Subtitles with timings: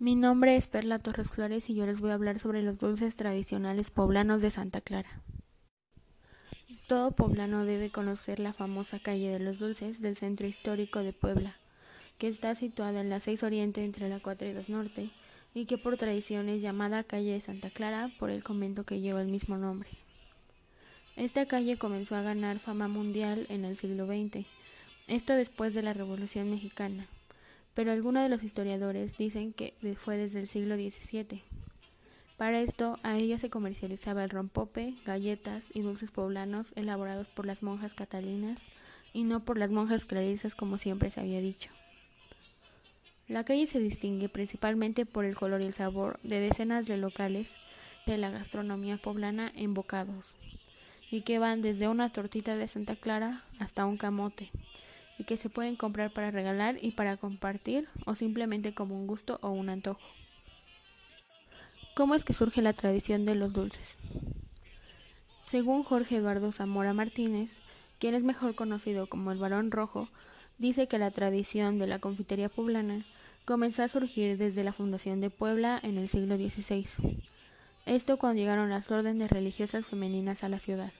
[0.00, 3.16] Mi nombre es Perla Torres Flores y yo les voy a hablar sobre los dulces
[3.16, 5.20] tradicionales poblanos de Santa Clara.
[6.88, 11.54] Todo poblano debe conocer la famosa calle de los dulces del centro histórico de Puebla,
[12.16, 15.10] que está situada en la 6 Oriente entre la 4 y 2 Norte
[15.52, 19.20] y que por tradición es llamada calle de Santa Clara por el convento que lleva
[19.20, 19.90] el mismo nombre.
[21.16, 24.46] Esta calle comenzó a ganar fama mundial en el siglo XX,
[25.08, 27.06] esto después de la Revolución Mexicana
[27.74, 31.42] pero algunos de los historiadores dicen que fue desde el siglo XVII.
[32.36, 37.62] Para esto, a ella se comercializaba el rompope, galletas y dulces poblanos elaborados por las
[37.62, 38.58] monjas catalinas
[39.12, 41.70] y no por las monjas clarisas como siempre se había dicho.
[43.28, 47.52] La calle se distingue principalmente por el color y el sabor de decenas de locales
[48.06, 50.34] de la gastronomía poblana en bocados,
[51.10, 54.50] y que van desde una tortita de Santa Clara hasta un camote,
[55.20, 59.38] y que se pueden comprar para regalar y para compartir o simplemente como un gusto
[59.42, 60.00] o un antojo.
[61.94, 63.96] ¿Cómo es que surge la tradición de los dulces?
[65.44, 67.52] Según Jorge Eduardo Zamora Martínez,
[67.98, 70.08] quien es mejor conocido como el Barón Rojo,
[70.58, 73.04] dice que la tradición de la confitería poblana
[73.44, 76.86] comenzó a surgir desde la fundación de Puebla en el siglo XVI.
[77.84, 80.92] Esto cuando llegaron las órdenes religiosas femeninas a la ciudad.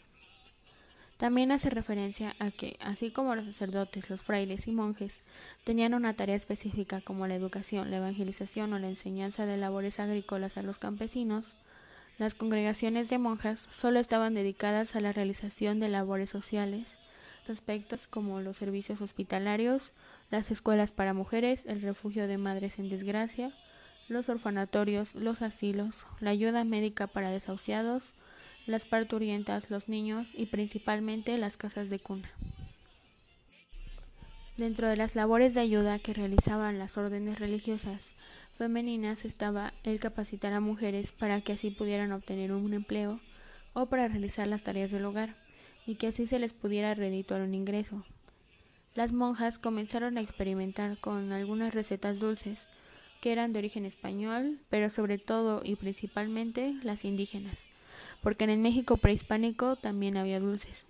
[1.20, 5.28] También hace referencia a que, así como los sacerdotes, los frailes y monjes
[5.64, 10.56] tenían una tarea específica como la educación, la evangelización o la enseñanza de labores agrícolas
[10.56, 11.56] a los campesinos,
[12.16, 16.96] las congregaciones de monjas solo estaban dedicadas a la realización de labores sociales,
[17.50, 19.90] aspectos como los servicios hospitalarios,
[20.30, 23.52] las escuelas para mujeres, el refugio de madres en desgracia,
[24.08, 28.14] los orfanatorios, los asilos, la ayuda médica para desahuciados,
[28.70, 32.28] las parturientas, los niños y principalmente las casas de cuna.
[34.56, 38.10] Dentro de las labores de ayuda que realizaban las órdenes religiosas
[38.56, 43.18] femeninas estaba el capacitar a mujeres para que así pudieran obtener un empleo
[43.72, 45.34] o para realizar las tareas del hogar
[45.86, 48.04] y que así se les pudiera redituar un ingreso.
[48.94, 52.66] Las monjas comenzaron a experimentar con algunas recetas dulces
[53.22, 57.69] que eran de origen español, pero sobre todo y principalmente las indígenas
[58.22, 60.88] porque en el México prehispánico también había dulces.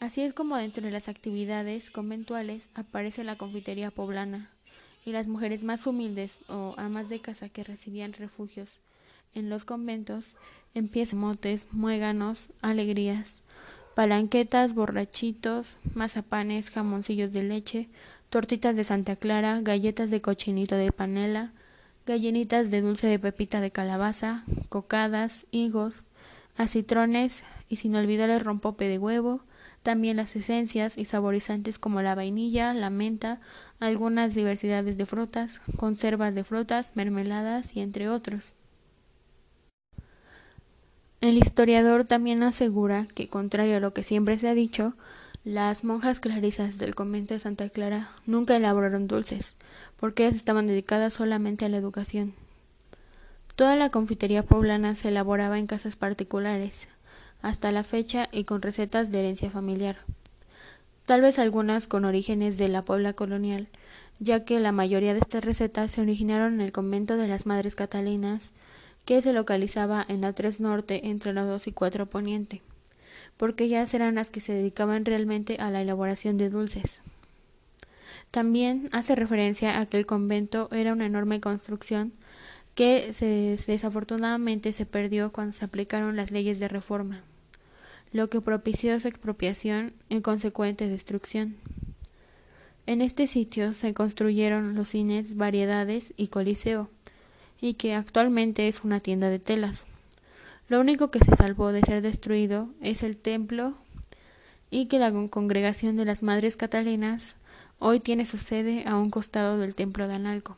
[0.00, 4.50] Así es como dentro de las actividades conventuales aparece la confitería poblana
[5.06, 8.80] y las mujeres más humildes o amas de casa que recibían refugios
[9.34, 10.26] en los conventos
[10.74, 13.36] empiezan motes, muéganos, alegrías,
[13.94, 17.88] palanquetas, borrachitos, mazapanes, jamoncillos de leche,
[18.30, 21.52] tortitas de Santa Clara, galletas de cochinito de panela,
[22.06, 25.94] gallinitas de dulce de pepita de calabaza, cocadas, higos,
[26.56, 29.42] acitrones y sin olvidar el rompope de huevo,
[29.82, 33.40] también las esencias y saborizantes como la vainilla, la menta,
[33.80, 38.54] algunas diversidades de frutas, conservas de frutas, mermeladas y entre otros.
[41.20, 44.94] El historiador también asegura que, contrario a lo que siempre se ha dicho,
[45.44, 49.56] las monjas clarisas del convento de Santa Clara nunca elaboraron dulces,
[50.00, 52.32] porque ellas estaban dedicadas solamente a la educación.
[53.54, 56.88] Toda la confitería poblana se elaboraba en casas particulares,
[57.42, 59.98] hasta la fecha y con recetas de herencia familiar.
[61.04, 63.68] Tal vez algunas con orígenes de la Puebla colonial,
[64.20, 67.76] ya que la mayoría de estas recetas se originaron en el convento de las Madres
[67.76, 68.50] Catalinas,
[69.04, 72.62] que se localizaba en la 3 Norte entre la 2 y 4 Poniente
[73.36, 77.00] porque ellas eran las que se dedicaban realmente a la elaboración de dulces.
[78.30, 82.12] También hace referencia a que el convento era una enorme construcción
[82.74, 83.12] que
[83.66, 87.22] desafortunadamente se perdió cuando se aplicaron las leyes de reforma,
[88.12, 91.56] lo que propició su expropiación y consecuente destrucción.
[92.86, 96.90] En este sitio se construyeron los cines Variedades y Coliseo,
[97.60, 99.86] y que actualmente es una tienda de telas.
[100.66, 103.74] Lo único que se salvó de ser destruido es el templo
[104.70, 107.36] y que la congregación de las Madres Catalinas
[107.78, 110.56] hoy tiene su sede a un costado del templo de Analco.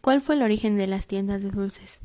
[0.00, 1.98] ¿Cuál fue el origen de las tiendas de dulces?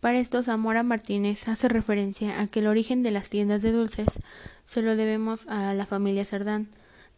[0.00, 4.08] Para esto Zamora Martínez hace referencia a que el origen de las tiendas de dulces
[4.66, 6.68] se lo debemos a la familia Cerdán,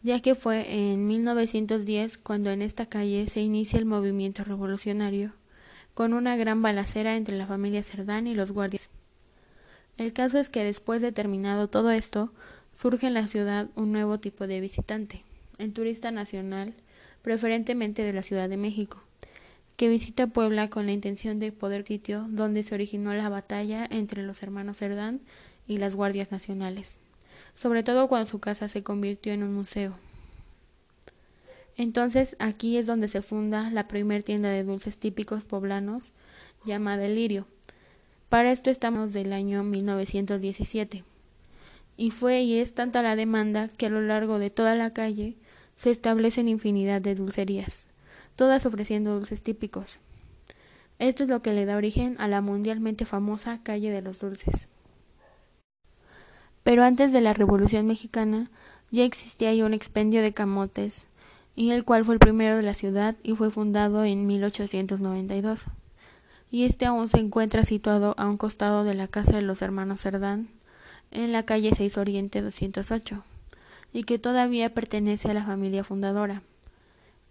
[0.01, 5.33] ya que fue en 1910 cuando en esta calle se inicia el movimiento revolucionario
[5.97, 8.91] con una gran balacera entre la familia Cerdán y los guardias.
[9.97, 12.31] El caso es que después de terminado todo esto,
[12.75, 15.23] surge en la ciudad un nuevo tipo de visitante,
[15.57, 16.75] el turista nacional,
[17.23, 19.01] preferentemente de la Ciudad de México,
[19.75, 24.21] que visita Puebla con la intención de poder sitio donde se originó la batalla entre
[24.21, 25.19] los hermanos Cerdán
[25.67, 26.97] y las guardias nacionales,
[27.55, 29.95] sobre todo cuando su casa se convirtió en un museo.
[31.77, 36.11] Entonces aquí es donde se funda la primer tienda de dulces típicos poblanos
[36.65, 37.45] llamada El Lirio.
[38.29, 41.03] Para esto estamos del año 1917.
[41.95, 45.35] Y fue y es tanta la demanda que a lo largo de toda la calle
[45.75, 47.85] se establecen infinidad de dulcerías,
[48.35, 49.99] todas ofreciendo dulces típicos.
[50.99, 54.67] Esto es lo que le da origen a la mundialmente famosa calle de los dulces.
[56.63, 58.49] Pero antes de la Revolución Mexicana
[58.89, 61.07] ya existía ahí un expendio de camotes,
[61.57, 65.63] y el cual fue el primero de la ciudad y fue fundado en 1892.
[66.51, 69.99] Y este aún se encuentra situado a un costado de la casa de los hermanos
[69.99, 70.49] Cerdán,
[71.09, 73.23] en la calle 6 Oriente 208,
[73.91, 76.43] y que todavía pertenece a la familia fundadora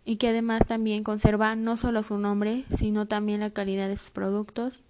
[0.04, 4.10] y que además también conserva no solo su nombre, sino también la calidad de sus
[4.10, 4.80] productos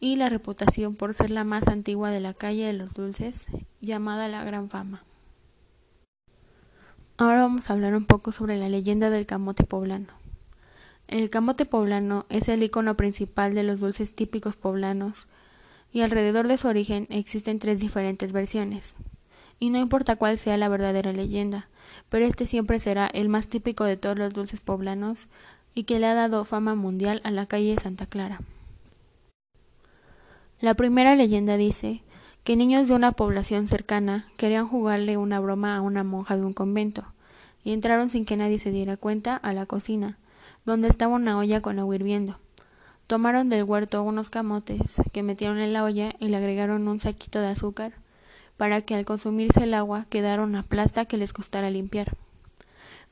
[0.00, 3.46] y la reputación por ser la más antigua de la calle de los dulces,
[3.82, 5.04] llamada la Gran Fama.
[7.20, 10.06] Ahora vamos a hablar un poco sobre la leyenda del camote poblano.
[11.06, 15.26] El camote poblano es el icono principal de los dulces típicos poblanos
[15.92, 18.94] y alrededor de su origen existen tres diferentes versiones.
[19.58, 21.68] Y no importa cuál sea la verdadera leyenda,
[22.08, 25.26] pero este siempre será el más típico de todos los dulces poblanos
[25.74, 28.40] y que le ha dado fama mundial a la calle Santa Clara.
[30.62, 32.00] La primera leyenda dice
[32.44, 36.52] que niños de una población cercana querían jugarle una broma a una monja de un
[36.52, 37.04] convento
[37.64, 40.16] y entraron sin que nadie se diera cuenta a la cocina,
[40.64, 42.38] donde estaba una olla con agua hirviendo.
[43.06, 44.80] Tomaron del huerto unos camotes
[45.12, 47.92] que metieron en la olla y le agregaron un saquito de azúcar
[48.56, 52.16] para que al consumirse el agua quedara una plasta que les costara limpiar.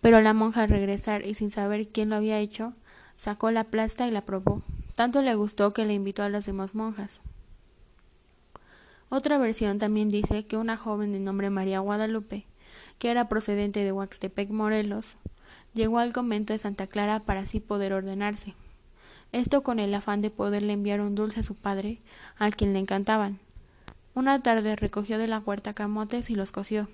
[0.01, 2.75] Pero la monja al regresar y sin saber quién lo había hecho,
[3.17, 4.63] sacó la plasta y la probó.
[4.95, 7.21] Tanto le gustó que le invitó a las demás monjas.
[9.11, 12.45] Otra versión también dice que una joven de nombre María Guadalupe,
[12.99, 15.17] que era procedente de Huaxtepec, Morelos,
[15.75, 18.55] llegó al convento de Santa Clara para así poder ordenarse.
[19.33, 21.99] Esto con el afán de poderle enviar un dulce a su padre,
[22.39, 23.39] a quien le encantaban,
[24.19, 26.89] una tarde recogió de la huerta camotes y los coció.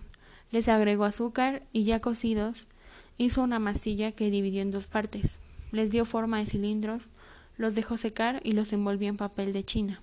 [0.50, 2.66] Les agregó azúcar y ya cocidos
[3.16, 5.38] hizo una masilla que dividió en dos partes.
[5.72, 7.04] Les dio forma de cilindros,
[7.56, 10.02] los dejó secar y los envolvió en papel de china.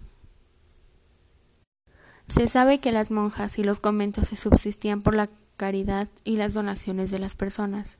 [2.31, 6.53] Se sabe que las monjas y los conventos se subsistían por la caridad y las
[6.53, 7.97] donaciones de las personas.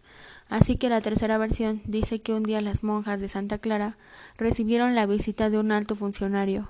[0.47, 3.97] Así que la tercera versión dice que un día las monjas de Santa Clara
[4.37, 6.69] recibieron la visita de un alto funcionario,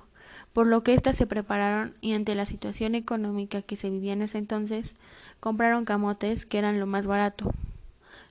[0.54, 4.24] por lo que éstas se prepararon y ante la situación económica que se vivía en
[4.24, 4.96] ese entonces,
[5.40, 7.54] compraron camotes que eran lo más barato.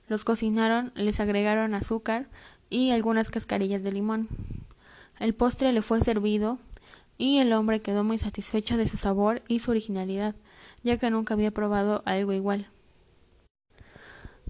[0.09, 2.27] Los cocinaron, les agregaron azúcar
[2.69, 4.27] y algunas cascarillas de limón.
[5.19, 6.59] El postre le fue servido
[7.21, 10.33] y el hombre quedó muy satisfecho de su sabor y su originalidad,
[10.81, 12.65] ya que nunca había probado algo igual.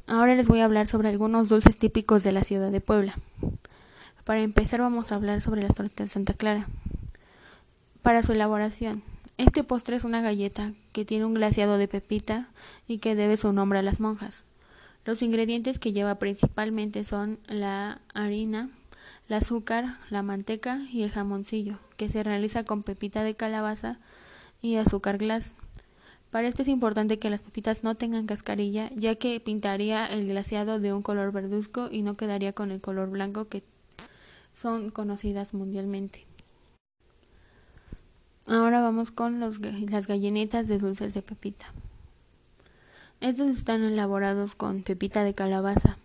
[0.07, 3.19] Ahora les voy a hablar sobre algunos dulces típicos de la ciudad de Puebla.
[4.23, 6.69] Para empezar vamos a hablar sobre las tortas de Santa Clara.
[8.03, 9.03] Para su elaboración,
[9.37, 12.47] este postre es una galleta que tiene un glaseado de pepita
[12.87, 14.45] y que debe su nombre a las monjas.
[15.03, 18.69] Los ingredientes que lleva principalmente son la harina,
[19.27, 23.99] el azúcar, la manteca y el jamoncillo, que se realiza con pepita de calabaza
[24.59, 25.53] y azúcar glas.
[26.31, 30.79] Para esto es importante que las pepitas no tengan cascarilla, ya que pintaría el glaseado
[30.79, 33.61] de un color verduzco y no quedaría con el color blanco que
[34.55, 36.25] son conocidas mundialmente.
[38.47, 41.67] Ahora vamos con las gallinitas de dulces de pepita.
[43.19, 45.99] Estos están elaborados con pepita de calabaza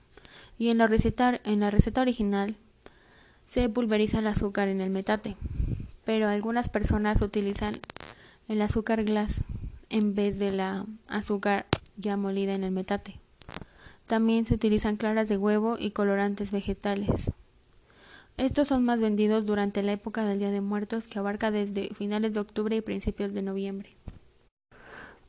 [0.59, 2.55] y en la receta original
[3.47, 5.37] se pulveriza el azúcar en el metate,
[6.07, 7.73] pero algunas personas utilizan
[8.49, 9.43] el azúcar glass
[9.91, 13.19] en vez de la azúcar ya molida en el metate.
[14.07, 17.33] También se utilizan claras de huevo y colorantes vegetales.
[18.37, 22.33] Estos son más vendidos durante la época del Día de Muertos que abarca desde finales
[22.35, 23.97] de octubre y principios de noviembre.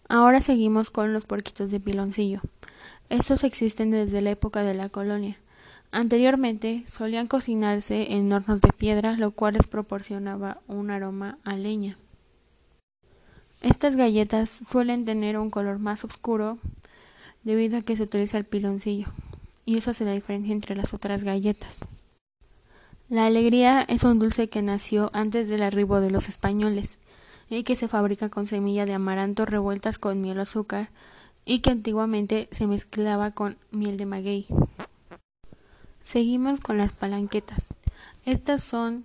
[0.07, 2.41] Ahora seguimos con los puerquitos de piloncillo.
[3.09, 5.39] Estos existen desde la época de la colonia.
[5.91, 11.97] Anteriormente solían cocinarse en hornos de piedra, lo cual les proporcionaba un aroma a leña.
[13.61, 16.59] Estas galletas suelen tener un color más oscuro
[17.43, 19.07] debido a que se utiliza el piloncillo,
[19.65, 21.79] y eso hace la diferencia entre las otras galletas.
[23.09, 26.97] La alegría es un dulce que nació antes del arribo de los españoles
[27.49, 30.89] y que se fabrica con semilla de amaranto revueltas con miel o azúcar
[31.45, 34.47] y que antiguamente se mezclaba con miel de maguey.
[36.07, 37.65] Seguimos con las palanquetas.
[38.23, 39.03] Estas son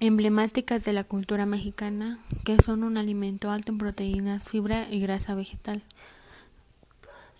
[0.00, 5.34] emblemáticas de la cultura mexicana, que son un alimento alto en proteínas, fibra y grasa
[5.34, 5.82] vegetal.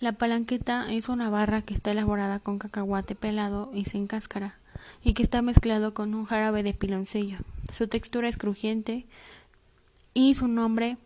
[0.00, 4.56] La palanqueta es una barra que está elaborada con cacahuate pelado y sin cáscara,
[5.04, 7.36] y que está mezclado con un jarabe de piloncillo.
[7.74, 9.04] Su textura es crujiente
[10.14, 10.96] y su nombre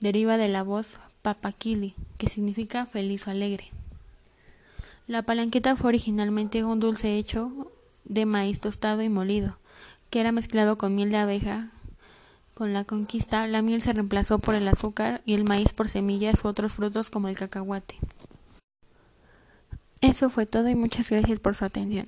[0.00, 3.70] deriva de la voz papaquili, que significa feliz o alegre.
[5.06, 7.70] La palanqueta fue originalmente un dulce hecho
[8.04, 9.58] de maíz tostado y molido,
[10.08, 11.70] que era mezclado con miel de abeja.
[12.54, 16.42] Con la conquista, la miel se reemplazó por el azúcar y el maíz por semillas
[16.42, 17.96] u otros frutos como el cacahuate.
[20.00, 22.06] Eso fue todo y muchas gracias por su atención.